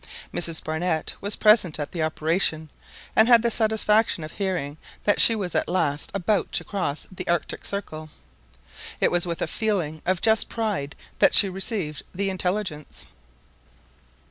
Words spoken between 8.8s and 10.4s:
It was with a feeling of